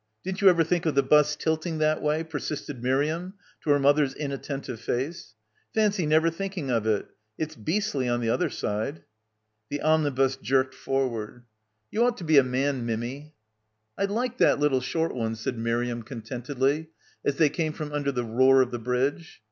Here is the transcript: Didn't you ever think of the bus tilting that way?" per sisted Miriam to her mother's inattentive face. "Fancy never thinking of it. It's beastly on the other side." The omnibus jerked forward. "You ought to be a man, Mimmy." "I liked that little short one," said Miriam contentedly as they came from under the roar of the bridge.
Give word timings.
Didn't 0.23 0.41
you 0.41 0.49
ever 0.49 0.63
think 0.63 0.87
of 0.87 0.95
the 0.95 1.03
bus 1.03 1.35
tilting 1.35 1.77
that 1.77 2.01
way?" 2.01 2.23
per 2.23 2.39
sisted 2.39 2.81
Miriam 2.81 3.35
to 3.63 3.69
her 3.69 3.77
mother's 3.77 4.15
inattentive 4.15 4.79
face. 4.79 5.35
"Fancy 5.75 6.07
never 6.07 6.31
thinking 6.31 6.71
of 6.71 6.87
it. 6.87 7.05
It's 7.37 7.53
beastly 7.55 8.09
on 8.09 8.19
the 8.19 8.29
other 8.31 8.49
side." 8.49 9.03
The 9.69 9.83
omnibus 9.83 10.37
jerked 10.37 10.73
forward. 10.73 11.43
"You 11.91 12.03
ought 12.03 12.17
to 12.17 12.23
be 12.23 12.39
a 12.39 12.43
man, 12.43 12.83
Mimmy." 12.83 13.35
"I 13.95 14.05
liked 14.05 14.39
that 14.39 14.59
little 14.59 14.81
short 14.81 15.13
one," 15.13 15.35
said 15.35 15.55
Miriam 15.59 16.01
contentedly 16.01 16.89
as 17.23 17.35
they 17.35 17.49
came 17.49 17.71
from 17.73 17.91
under 17.93 18.11
the 18.11 18.23
roar 18.23 18.63
of 18.63 18.71
the 18.71 18.79
bridge. 18.79 19.39